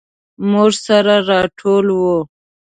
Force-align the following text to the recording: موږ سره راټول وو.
موږ 0.51 0.71
سره 0.85 1.15
راټول 1.29 1.85
وو. 1.99 2.17